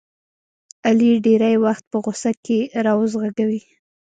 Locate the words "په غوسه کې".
1.91-2.59